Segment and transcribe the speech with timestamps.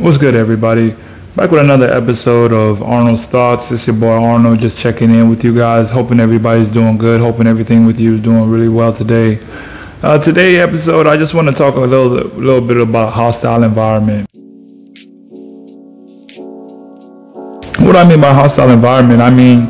[0.00, 0.92] What's good, everybody?
[1.36, 3.70] Back with another episode of Arnold's Thoughts.
[3.70, 5.90] It's your boy Arnold just checking in with you guys.
[5.92, 7.20] Hoping everybody's doing good.
[7.20, 9.36] Hoping everything with you is doing really well today.
[10.02, 14.26] Uh, today episode, I just want to talk a little, little bit about hostile environment.
[17.84, 19.68] What I mean by hostile environment, I mean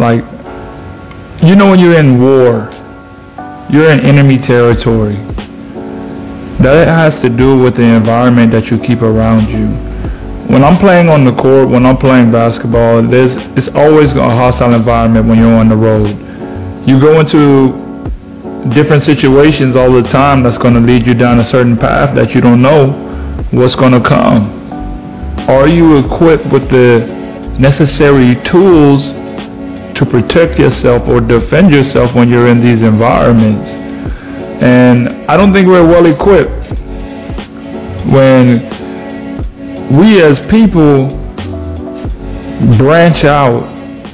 [0.00, 0.24] like
[1.44, 2.72] you know when you're in war,
[3.68, 5.20] you're in enemy territory.
[6.62, 9.68] That has to do with the environment that you keep around you.
[10.48, 14.72] When I'm playing on the court, when I'm playing basketball, there's it's always a hostile
[14.74, 16.08] environment when you're on the road.
[16.88, 17.74] You go into
[18.72, 22.30] different situations all the time that's going to lead you down a certain path that
[22.30, 22.94] you don't know
[23.52, 24.54] what's going to come.
[25.48, 27.04] Are you equipped with the
[27.58, 29.02] necessary tools
[29.96, 33.75] to protect yourself or defend yourself when you're in these environments.
[34.62, 36.50] And I don't think we're well equipped
[38.12, 38.64] when
[39.98, 41.08] we as people
[42.78, 43.62] branch out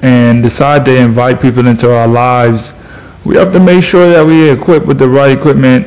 [0.03, 2.61] and decide to invite people into our lives.
[3.25, 5.87] We have to make sure that we are equipped with the right equipment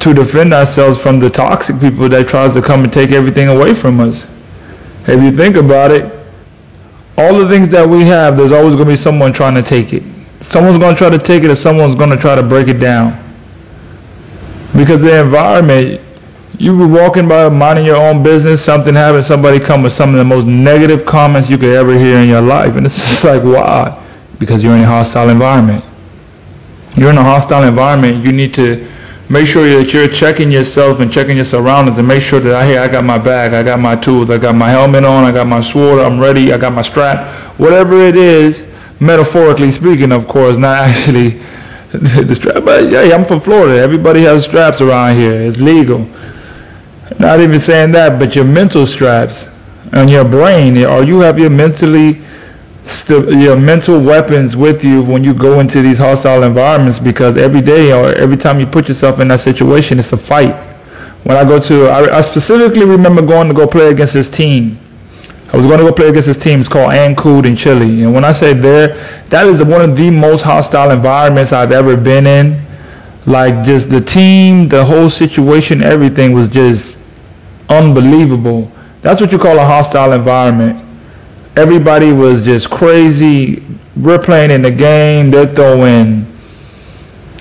[0.00, 3.80] to defend ourselves from the toxic people that tries to come and take everything away
[3.80, 4.18] from us.
[5.06, 6.10] If you think about it,
[7.16, 9.92] all the things that we have, there's always going to be someone trying to take
[9.94, 10.02] it.
[10.50, 12.80] Someone's going to try to take it or someone's going to try to break it
[12.82, 13.23] down.
[14.76, 16.02] Because the environment,
[16.58, 20.16] you were walking by minding your own business, something happened, somebody come with some of
[20.16, 22.74] the most negative comments you could ever hear in your life.
[22.74, 24.02] And it's just like, why?
[24.38, 25.84] Because you're in a hostile environment.
[26.96, 28.26] You're in a hostile environment.
[28.26, 28.90] You need to
[29.30, 32.78] make sure that you're checking yourself and checking your surroundings and make sure that hey,
[32.78, 35.46] I got my bag, I got my tools, I got my helmet on, I got
[35.46, 38.54] my sword, I'm ready, I got my strap, whatever it is,
[39.00, 41.40] metaphorically speaking, of course, not actually
[42.26, 42.64] the strap.
[42.64, 43.78] But hey, I'm from Florida.
[43.78, 45.34] Everybody has straps around here.
[45.46, 46.02] It's legal.
[47.20, 49.34] Not even saying that, but your mental straps
[49.92, 52.18] and your brain, or you have your mentally
[53.08, 57.92] your mental weapons with you when you go into these hostile environments because every day
[57.92, 60.52] or every time you put yourself in that situation, it's a fight.
[61.24, 64.76] When I go to, I, I specifically remember going to go play against this team.
[65.54, 66.58] I was going to go play against this team.
[66.58, 68.02] It's called Ancud in Chile.
[68.02, 71.96] And when I say there, that is one of the most hostile environments I've ever
[71.96, 72.58] been in.
[73.24, 76.98] Like just the team, the whole situation, everything was just
[77.70, 78.66] unbelievable.
[79.06, 80.84] That's what you call a hostile environment
[81.56, 83.62] everybody was just crazy.
[83.96, 85.30] We're playing in the game.
[85.30, 86.26] They're throwing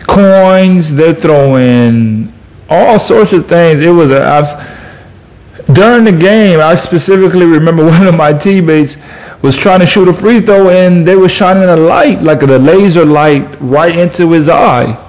[0.07, 0.95] coins.
[0.95, 2.31] They're throwing
[2.69, 3.83] all sorts of things.
[3.83, 4.21] It was a,
[5.71, 6.59] during the game.
[6.59, 8.93] I specifically remember one of my teammates
[9.43, 12.45] was trying to shoot a free throw and they were shining a light, like a
[12.45, 14.99] laser light, right into his eye.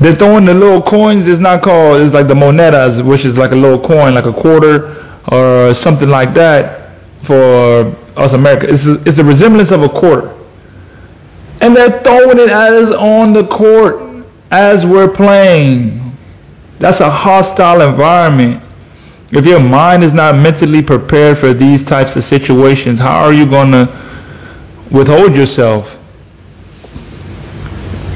[0.00, 1.30] They're throwing the little coins.
[1.30, 2.00] It's not called.
[2.00, 6.08] It's like the monedas, which is like a little coin, like a quarter or something
[6.08, 8.66] like that for us America.
[8.68, 10.32] It's a, it's a resemblance of a quarter.
[11.60, 16.16] And they're throwing it at us on the court as we're playing.
[16.80, 18.63] That's a hostile environment.
[19.34, 23.46] If your mind is not mentally prepared for these types of situations, how are you
[23.46, 23.90] going to
[24.92, 25.84] withhold yourself?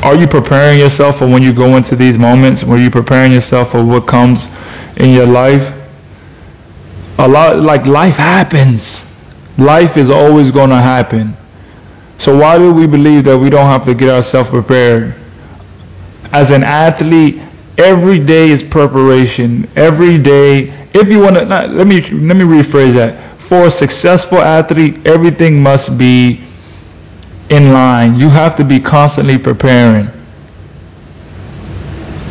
[0.02, 2.62] Are you preparing yourself for when you go into these moments?
[2.62, 4.38] Are you preparing yourself for what comes
[4.96, 5.74] in your life?
[7.18, 9.00] a lot like life happens.
[9.58, 11.36] Life is always going to happen.
[12.20, 15.14] So why do we believe that we don't have to get ourselves prepared?
[16.32, 17.42] As an athlete,
[17.76, 19.68] every day is preparation.
[19.76, 23.28] Every day, if you want to, let me let me rephrase that.
[23.48, 26.44] For a successful athlete, everything must be
[27.50, 28.20] in line.
[28.20, 30.06] You have to be constantly preparing.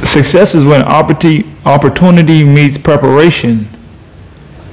[0.05, 3.65] Success is when opportunity meets preparation.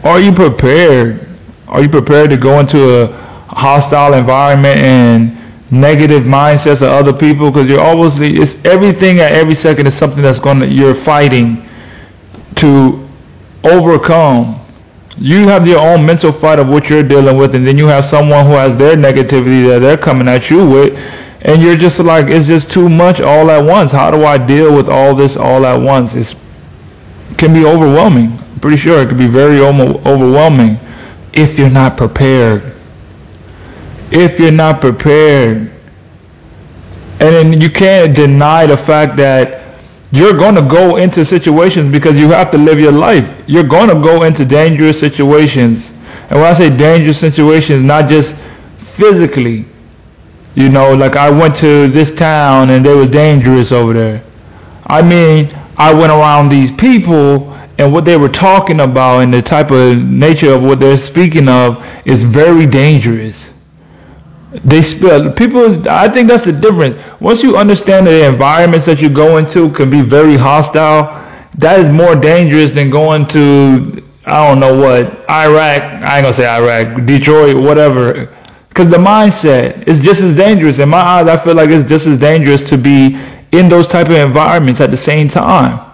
[0.05, 1.27] Are you prepared?
[1.67, 3.07] Are you prepared to go into a
[3.49, 7.51] hostile environment and negative mindsets of other people?
[7.51, 11.67] Because you're obviously, it's everything at every second is something that's going to, you're fighting
[12.57, 13.04] to
[13.65, 14.61] overcome.
[15.17, 18.05] You have your own mental fight of what you're dealing with, and then you have
[18.07, 20.91] someone who has their negativity that they're coming at you with,
[21.43, 23.93] and you're just like, it's just too much all at once.
[23.93, 26.11] How do I deal with all this all at once?
[26.15, 26.29] It
[27.39, 30.79] can be overwhelming pretty sure it could be very overwhelming
[31.35, 32.63] if you're not prepared.
[34.11, 35.71] If you're not prepared.
[37.21, 39.64] And then you can't deny the fact that
[40.15, 43.27] you're going to go into situations because you have to live your life.
[43.49, 45.83] You're going to go into dangerous situations.
[46.31, 48.31] And when I say dangerous situations, not just
[48.97, 49.67] physically.
[50.55, 54.23] You know, like I went to this town and they were dangerous over there.
[54.87, 59.43] I mean, I went around these people and what they were talking about and the
[59.43, 61.75] type of nature of what they're speaking of
[62.07, 63.35] is very dangerous.
[64.63, 65.83] They spill people.
[65.91, 66.95] I think that's the difference.
[67.21, 71.11] Once you understand the environments that you go into can be very hostile,
[71.59, 75.83] that is more dangerous than going to I don't know what Iraq.
[76.09, 78.35] I ain't gonna say Iraq, Detroit, whatever.
[78.69, 80.81] Because the mindset is just as dangerous.
[80.81, 83.15] In my eyes, I feel like it's just as dangerous to be
[83.53, 85.93] in those type of environments at the same time.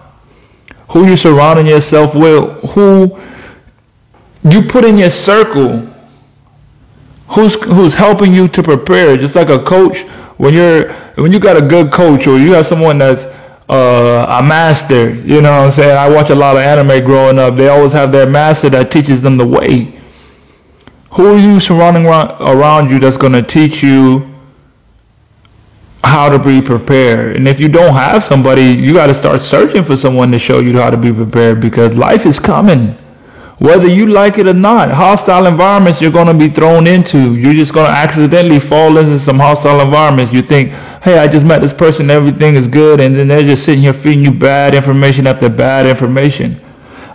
[0.93, 3.19] Who you surrounding yourself with, who
[4.49, 5.90] you put in your circle,
[7.35, 9.17] who's who's helping you to prepare.
[9.17, 9.95] Just like a coach,
[10.37, 13.21] when you're when you got a good coach or you have someone that's
[13.69, 15.97] uh, a master, you know what I'm saying?
[15.97, 17.57] I watch a lot of anime growing up.
[17.57, 19.97] They always have their master that teaches them the way.
[21.17, 24.31] Who are you surrounding around you that's going to teach you
[26.03, 27.37] how to be prepared.
[27.37, 30.59] And if you don't have somebody, you got to start searching for someone to show
[30.59, 32.97] you how to be prepared because life is coming.
[33.61, 37.37] Whether you like it or not, hostile environments you're going to be thrown into.
[37.37, 40.33] You're just going to accidentally fall into some hostile environments.
[40.33, 40.73] You think,
[41.05, 43.93] hey, I just met this person, everything is good, and then they're just sitting here
[44.01, 46.57] feeding you bad information after bad information.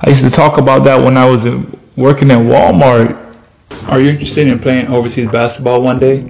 [0.07, 1.67] I used to talk about that when I was uh,
[1.97, 3.27] working at Walmart.
[3.91, 6.23] Are you interested in playing overseas basketball one day?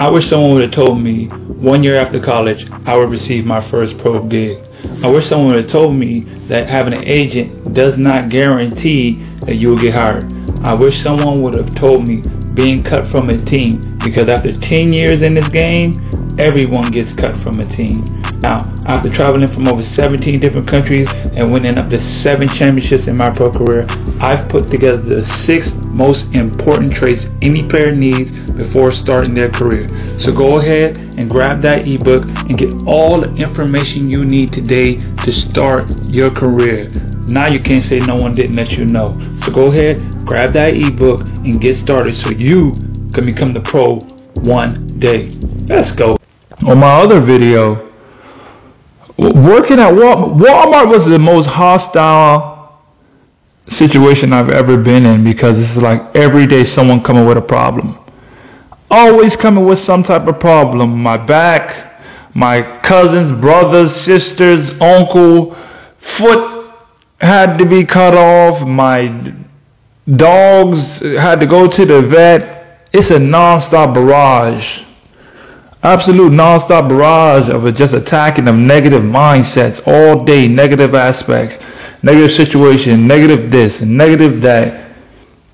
[0.00, 1.28] I wish someone would have told me
[1.60, 4.64] one year after college I would receive my first pro gig.
[5.02, 9.14] I wish someone have told me that having an agent does not guarantee
[9.46, 10.24] that you will get hired.
[10.62, 12.22] I wish someone would have told me
[12.54, 16.07] being cut from a team because after 10 years in this game,
[16.38, 18.22] everyone gets cut from a team.
[18.40, 23.16] Now, after traveling from over 17 different countries and winning up to seven championships in
[23.16, 23.84] my pro career,
[24.20, 29.88] I've put together the six most important traits any player needs before starting their career.
[30.20, 35.02] So go ahead and grab that ebook and get all the information you need today
[35.26, 36.90] to start your career.
[37.26, 39.18] Now you can't say no one didn't let you know.
[39.42, 42.72] So go ahead, grab that ebook and get started so you
[43.12, 44.00] can become the pro
[44.38, 45.34] one day.
[45.66, 46.17] Let's go
[46.66, 47.88] on my other video,
[49.16, 52.82] working at Walmart, Walmart was the most hostile
[53.68, 57.98] situation I've ever been in because it's like every day someone coming with a problem.
[58.90, 61.00] Always coming with some type of problem.
[61.00, 65.54] My back, my cousins, brothers, sisters, uncle,
[66.18, 66.72] foot
[67.20, 68.66] had to be cut off.
[68.66, 69.34] My
[70.16, 72.88] dogs had to go to the vet.
[72.92, 74.87] It's a non-stop barrage
[75.82, 81.56] absolute non-stop barrage of just attacking of negative mindsets all day, negative aspects,
[82.02, 84.86] negative situation, negative this and negative that.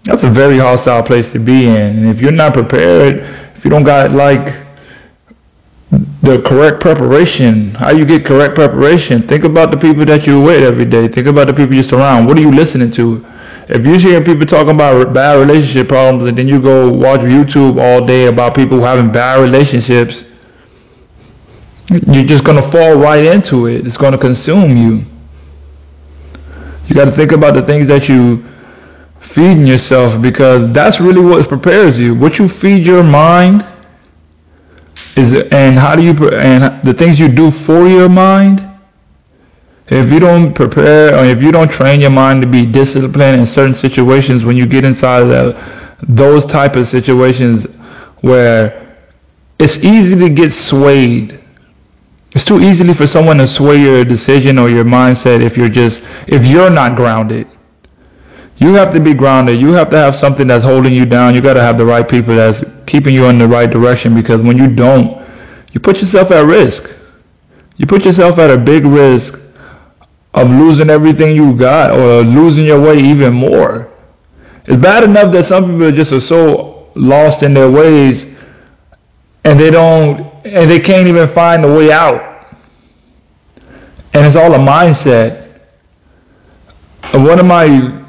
[0.04, 2.04] That's a very hostile place to be in.
[2.04, 3.14] And if you're not prepared,
[3.56, 4.64] if you don't got like
[6.22, 10.62] the correct preparation, how you get correct preparation, think about the people that you're with
[10.62, 11.08] every day.
[11.08, 12.26] Think about the people you surround.
[12.26, 13.24] What are you listening to?
[13.68, 17.80] If you hear people talking about bad relationship problems and then you go watch YouTube
[17.80, 20.22] all day about people having bad relationships,
[21.88, 23.86] you're just going to fall right into it.
[23.86, 25.04] It's going to consume you.
[26.86, 28.44] You got to think about the things that you
[29.34, 32.14] feeding yourself because that's really what prepares you.
[32.14, 33.62] What you feed your mind
[35.16, 38.60] is, and how do you, and the things you do for your mind
[39.86, 43.46] if you don't prepare or if you don't train your mind to be disciplined in
[43.46, 45.54] certain situations when you get inside of
[46.08, 47.66] those type of situations
[48.22, 48.96] where
[49.58, 51.44] it's easy to get swayed
[52.34, 56.00] it's too easily for someone to sway your decision or your mindset if you're just
[56.26, 57.46] if you're not grounded.
[58.56, 59.60] You have to be grounded.
[59.60, 61.34] You have to have something that's holding you down.
[61.34, 64.40] You got to have the right people that's keeping you in the right direction because
[64.40, 65.22] when you don't
[65.72, 66.82] you put yourself at risk.
[67.76, 69.34] You put yourself at a big risk
[70.34, 73.92] of losing everything you got or losing your way even more.
[74.66, 78.22] It's bad enough that some people just are so lost in their ways
[79.44, 82.20] and they don't and they can't even find a way out.
[84.12, 85.60] And it's all a mindset.
[87.14, 88.04] One of my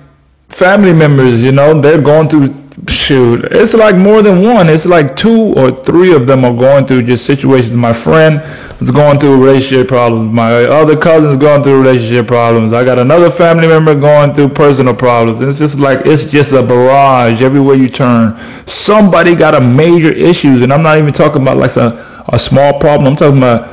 [0.60, 4.67] family members, you know, they're going through shoot, it's like more than one.
[4.70, 7.72] It's like two or three of them are going through just situations.
[7.72, 8.44] My friend
[8.84, 10.36] is going through relationship problems.
[10.36, 12.75] My other cousin is going through relationship problems.
[12.75, 15.39] I got another family member going through personal problems.
[15.39, 18.36] And it's just like it's just a barrage everywhere you turn.
[18.84, 22.79] Somebody got a major issues, and I'm not even talking about like a, a small
[22.79, 23.13] problem.
[23.13, 23.72] I'm talking about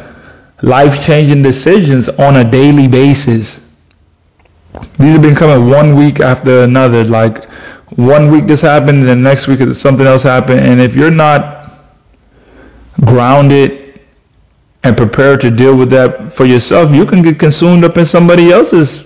[0.62, 3.50] life-changing decisions on a daily basis.
[4.98, 7.02] These have been coming one week after another.
[7.02, 7.34] Like
[7.96, 10.66] one week this happened, and the next week something else happened.
[10.66, 11.82] And if you're not
[13.04, 14.00] grounded
[14.84, 18.50] and prepared to deal with that for yourself, you can get consumed up in somebody
[18.50, 19.04] else's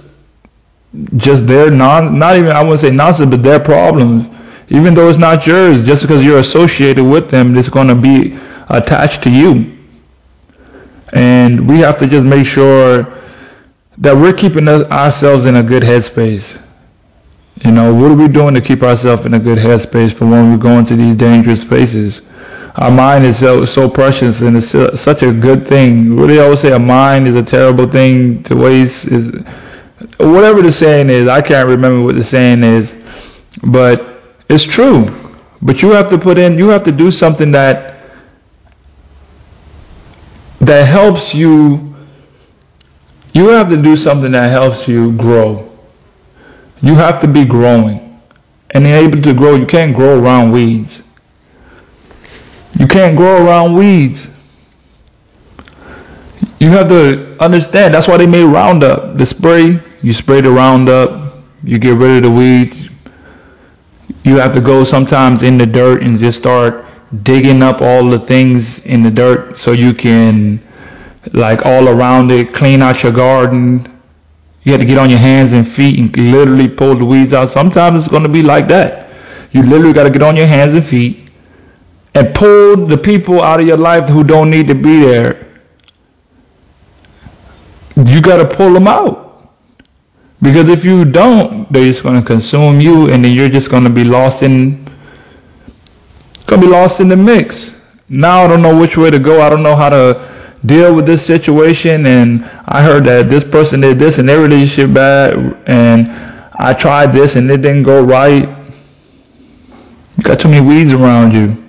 [1.16, 4.32] just their non, not even I wouldn't say nonsense, but their problems.
[4.68, 8.36] Even though it's not yours, just because you're associated with them, it's going to be
[8.68, 9.76] attached to you.
[11.12, 13.04] And we have to just make sure
[13.98, 16.65] that we're keeping ourselves in a good headspace.
[17.64, 20.52] You know, what are we doing to keep ourselves in a good headspace for when
[20.52, 22.20] we go into these dangerous spaces?
[22.76, 24.70] Our mind is so, so precious and it's
[25.02, 26.14] such a good thing.
[26.14, 26.72] What do they always say?
[26.72, 29.08] A mind is a terrible thing to waste.
[29.08, 29.32] Is
[30.18, 31.26] whatever the saying is.
[31.28, 32.90] I can't remember what the saying is,
[33.72, 34.20] but
[34.50, 35.08] it's true.
[35.62, 36.58] But you have to put in.
[36.58, 37.96] You have to do something that
[40.60, 41.94] that helps you.
[43.32, 45.75] You have to do something that helps you grow.
[46.82, 48.20] You have to be growing.
[48.70, 51.02] And able to grow, you can't grow around weeds.
[52.78, 54.26] You can't grow around weeds.
[56.60, 57.94] You have to understand.
[57.94, 59.16] That's why they made Roundup.
[59.18, 62.76] The spray, you spray the Roundup, you get rid of the weeds.
[64.24, 66.84] You have to go sometimes in the dirt and just start
[67.22, 70.60] digging up all the things in the dirt so you can,
[71.32, 73.95] like all around it, clean out your garden,
[74.66, 77.52] you have to get on your hands and feet and literally pull the weeds out.
[77.54, 79.54] Sometimes it's going to be like that.
[79.54, 81.30] You literally got to get on your hands and feet
[82.16, 85.62] and pull the people out of your life who don't need to be there.
[87.94, 89.52] You got to pull them out.
[90.42, 93.84] Because if you don't, they're just going to consume you and then you're just going
[93.84, 94.84] to be lost in
[96.48, 97.70] going to be lost in the mix.
[98.08, 99.40] Now I don't know which way to go.
[99.40, 100.35] I don't know how to
[100.66, 104.94] deal with this situation and I heard that this person did this and their relationship
[104.94, 105.32] bad
[105.66, 106.08] and
[106.58, 108.42] I tried this and it didn't go right.
[110.16, 111.62] You got too many weeds around you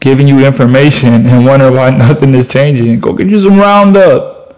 [0.00, 3.00] giving you information and wonder why nothing is changing.
[3.00, 4.56] Go get you some Roundup.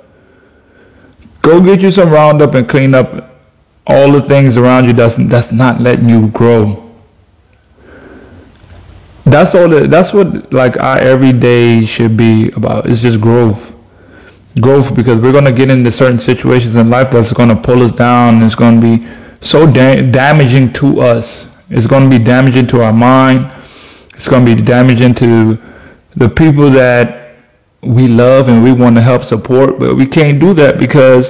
[1.43, 3.31] Go get you some Roundup and clean up
[3.87, 6.79] all the things around you that's, that's not letting you grow.
[9.25, 9.69] That's all.
[9.69, 12.87] That, that's what like our everyday should be about.
[12.87, 13.72] It's just growth
[14.61, 17.83] growth because we're going to get into certain situations in life that's going to pull
[17.83, 18.43] us down.
[18.43, 18.97] It's going to be
[19.41, 21.25] so da- damaging to us.
[21.71, 23.49] It's going to be damaging to our mind.
[24.15, 25.57] It's going to be damaging to
[26.17, 27.39] the people that
[27.83, 31.27] we love and we want to help support, but we can't do that because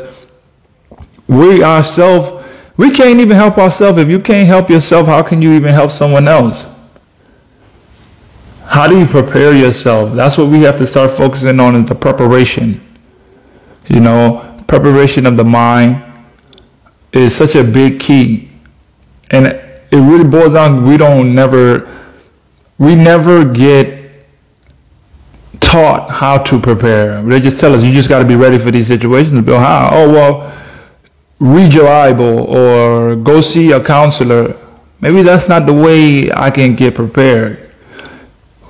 [1.28, 2.44] we ourselves,
[2.76, 4.02] we can't even help ourselves.
[4.02, 6.54] If you can't help yourself, how can you even help someone else?
[8.68, 10.16] How do you prepare yourself?
[10.16, 12.91] That's what we have to start focusing on is the preparation.
[13.88, 16.02] You know, preparation of the mind
[17.12, 18.50] is such a big key.
[19.30, 22.16] And it really boils down, we don't never,
[22.78, 24.02] we never get
[25.60, 27.22] taught how to prepare.
[27.22, 29.40] They just tell us, you just got to be ready for these situations.
[29.42, 29.90] Bill, how?
[29.92, 30.48] Oh, well,
[31.40, 34.58] read your Bible or go see a counselor.
[35.00, 37.72] Maybe that's not the way I can get prepared.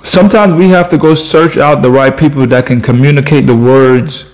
[0.03, 4.25] Sometimes we have to go search out the right people that can communicate the words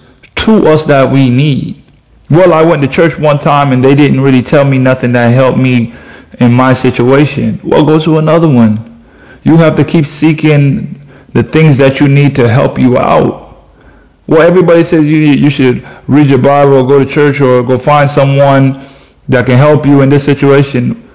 [0.46, 1.84] to us that we need.
[2.29, 5.34] Well, I went to church one time and they didn't really tell me nothing that
[5.34, 5.93] helped me
[6.39, 7.60] in my situation.
[7.63, 9.03] Well, go to another one.
[9.43, 11.01] You have to keep seeking
[11.34, 13.50] the things that you need to help you out.
[14.27, 17.84] Well, everybody says you you should read your Bible or go to church or go
[17.84, 18.86] find someone
[19.27, 21.10] that can help you in this situation.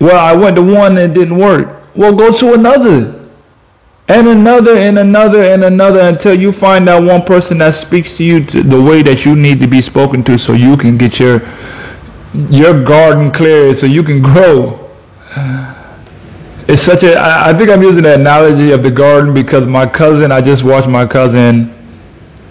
[0.00, 1.94] Well, I went to one and it didn't work.
[1.96, 3.15] Well, go to another
[4.08, 8.22] and another and another and another until you find that one person that speaks to
[8.22, 11.18] you to the way that you need to be spoken to so you can get
[11.18, 11.40] your
[12.50, 14.82] your garden cleared so you can grow.
[16.68, 19.86] It's such a I, I think i'm using the analogy of the garden because my
[19.86, 21.75] cousin i just watched my cousin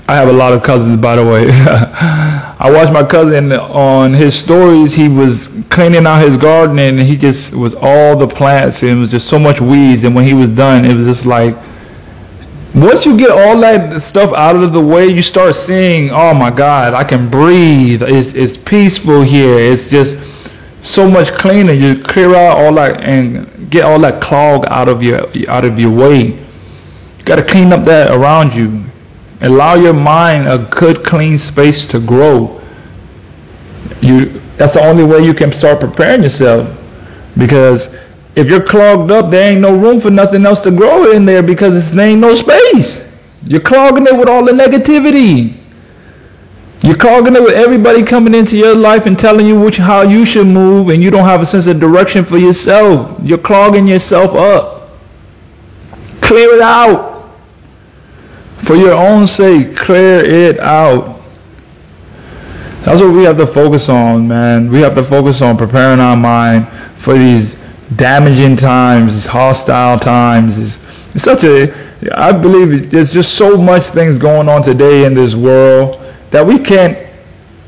[0.08, 1.50] I have a lot of cousins, by the way.
[1.50, 4.94] I watched my cousin on his stories.
[4.94, 8.82] He was cleaning out his garden, and he just was all the plants.
[8.82, 10.06] And it was just so much weeds.
[10.06, 11.56] And when he was done, it was just like,
[12.76, 16.52] once you get all that stuff out of the way, you start seeing, oh my
[16.52, 18.04] God, I can breathe.
[18.04, 19.58] It's it's peaceful here.
[19.58, 20.14] It's just
[20.86, 21.74] so much cleaner.
[21.74, 25.18] You clear out all that and get all that clog out of your
[25.50, 26.46] out of your way.
[27.18, 28.86] You got to clean up that around you.
[29.46, 32.60] Allow your mind a good, clean space to grow.
[34.02, 36.66] You, that's the only way you can start preparing yourself.
[37.38, 37.86] Because
[38.36, 41.44] if you're clogged up, there ain't no room for nothing else to grow in there
[41.44, 43.06] because there ain't no space.
[43.46, 45.62] You're clogging it with all the negativity.
[46.82, 50.26] You're clogging it with everybody coming into your life and telling you which, how you
[50.26, 53.20] should move, and you don't have a sense of direction for yourself.
[53.24, 54.90] You're clogging yourself up.
[56.22, 57.15] Clear it out.
[58.64, 61.16] For your own sake, clear it out.
[62.86, 64.72] That's what we have to focus on, man.
[64.72, 66.68] We have to focus on preparing our mind
[67.04, 67.52] for these
[67.98, 70.54] damaging times, these hostile times.
[70.56, 70.78] It's,
[71.16, 71.74] it's such a,
[72.16, 75.98] I believe there's just so much things going on today in this world
[76.32, 76.98] that we can't,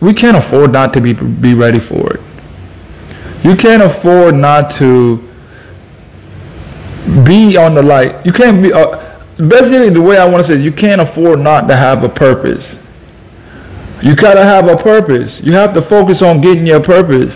[0.02, 2.22] we can't afford not to be be ready for it.
[3.44, 5.18] You can't afford not to
[7.24, 8.26] be on the light.
[8.26, 8.74] You can't be.
[8.74, 9.07] Uh,
[9.38, 12.10] basically, the way I want to say is, you can't afford not to have a
[12.10, 12.66] purpose.
[14.02, 15.40] You gotta have a purpose.
[15.42, 17.34] You have to focus on getting your purpose.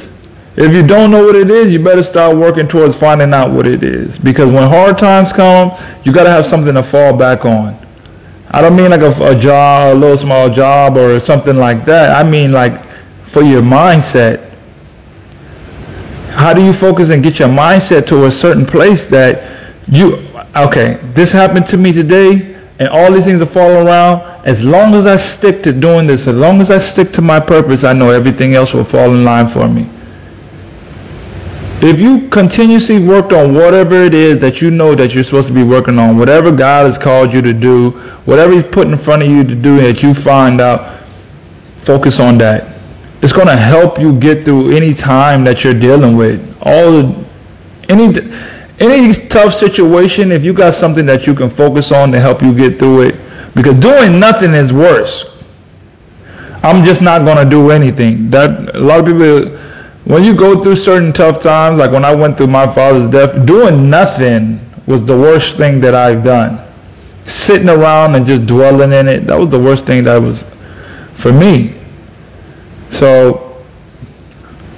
[0.58, 3.65] If you don't know what it is, you better start working towards finding out what
[3.65, 4.17] it is.
[4.20, 5.72] Because when hard times come,
[6.03, 7.79] you gotta have something to fall back on.
[8.53, 12.12] I don't mean like a, a job, a little small job or something like that.
[12.13, 12.74] I mean like
[13.34, 14.50] for your mindset.
[16.36, 21.00] How do you focus and get your mindset to a certain place that you, okay,
[21.15, 24.41] this happened to me today and all these things are falling around.
[24.41, 27.39] As long as I stick to doing this, as long as I stick to my
[27.39, 29.86] purpose, I know everything else will fall in line for me.
[31.84, 35.53] If you continuously worked on whatever it is that you know that you're supposed to
[35.53, 37.91] be working on, whatever God has called you to do,
[38.25, 41.05] whatever He's put in front of you to do that you find out,
[41.86, 42.65] focus on that.
[43.22, 46.41] It's going to help you get through any time that you're dealing with.
[46.65, 47.29] All the,
[47.89, 48.10] any
[48.81, 52.53] any tough situation, if you got something that you can focus on to help you
[52.55, 53.15] get through it,
[53.55, 55.25] because doing nothing is worse.
[56.63, 58.29] I'm just not to do anything.
[58.29, 59.61] That a lot of people
[60.05, 63.45] when you go through certain tough times, like when I went through my father's death,
[63.45, 66.57] doing nothing was the worst thing that I've done.
[67.45, 70.41] Sitting around and just dwelling in it, that was the worst thing that was
[71.21, 71.77] for me.
[73.00, 73.63] So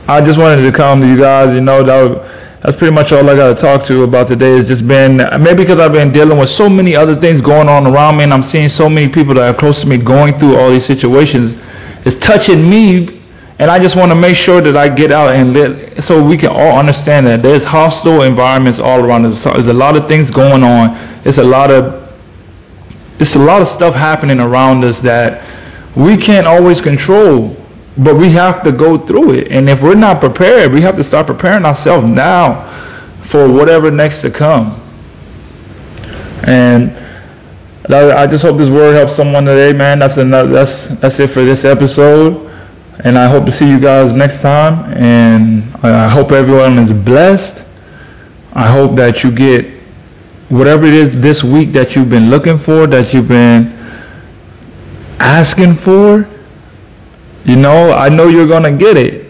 [0.08, 2.33] I just wanted to come to you guys, you know, that was,
[2.64, 4.56] that's pretty much all I got to talk to you about today.
[4.56, 7.86] It's just been, maybe because I've been dealing with so many other things going on
[7.86, 10.56] around me and I'm seeing so many people that are close to me going through
[10.56, 11.60] all these situations.
[12.08, 13.20] It's touching me
[13.60, 16.38] and I just want to make sure that I get out and let, so we
[16.38, 19.44] can all understand that there's hostile environments all around us.
[19.44, 21.22] There's a lot of things going on.
[21.28, 22.02] It's a lot of
[23.20, 25.38] it's a lot of stuff happening around us that
[25.96, 27.56] we can't always control,
[27.98, 29.52] but we have to go through it.
[29.52, 32.72] And if we're not prepared, we have to start preparing ourselves now
[33.32, 34.80] for whatever next to come.
[36.46, 36.92] And
[37.90, 40.00] I just hope this word helps someone today, man.
[40.00, 40.48] That's enough.
[40.52, 42.50] That's that's it for this episode.
[43.04, 44.94] And I hope to see you guys next time.
[44.94, 47.62] And I hope everyone is blessed.
[48.54, 49.66] I hope that you get
[50.50, 53.74] whatever it is this week that you've been looking for, that you've been
[55.20, 56.30] asking for.
[57.46, 59.24] You know, I know you're going to get it.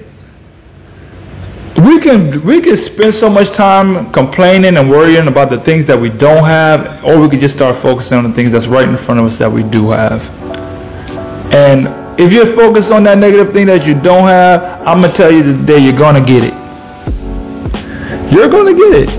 [1.84, 6.00] We can we can spend so much time complaining and worrying about the things that
[6.00, 8.96] we don't have, or we could just start focusing on the things that's right in
[9.10, 10.22] front of us that we do have.
[11.50, 11.90] And
[12.22, 15.42] if you're focused on that negative thing that you don't have, I'm to tell you
[15.42, 16.54] today you're to get it.
[18.30, 19.12] You're to get it.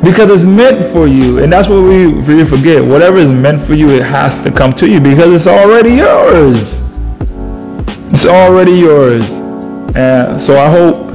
[0.00, 1.44] Because it's meant for you.
[1.44, 2.80] And that's what we really forget.
[2.80, 6.79] Whatever is meant for you, it has to come to you because it's already yours.
[8.20, 9.24] It's already yours.
[9.96, 11.08] And so I hope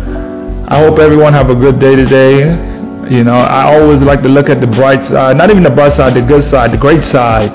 [0.68, 2.42] I hope everyone have a good day today.
[3.14, 5.94] You know, I always like to look at the bright side, not even the bright
[5.94, 7.54] side, the good side, the great side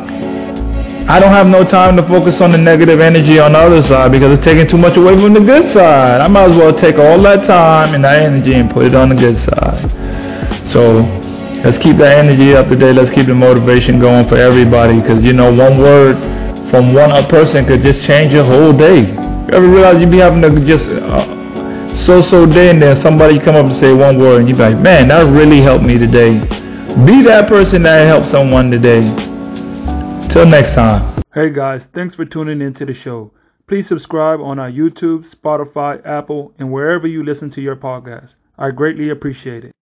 [1.10, 4.12] I don't have no time to focus on the negative energy on the other side
[4.12, 6.20] because it's taking too much away from the good side.
[6.20, 9.08] I might as well take all that time and that energy and put it on
[9.08, 9.90] the good side.
[10.70, 11.02] So
[11.66, 12.92] let's keep that energy up today.
[12.94, 16.14] Let's keep the motivation going for everybody because you know one word
[16.70, 19.10] from one person could just change your whole day.
[19.52, 21.26] Ever realize you be having to just uh,
[22.06, 24.78] so-so day and then somebody come up and say one word and you be like,
[24.78, 26.38] man, that really helped me today.
[27.04, 29.00] Be that person that helped someone today.
[30.32, 31.22] Till next time.
[31.34, 33.32] Hey guys, thanks for tuning in to the show.
[33.66, 38.34] Please subscribe on our YouTube, Spotify, Apple, and wherever you listen to your podcast.
[38.56, 39.72] I greatly appreciate it.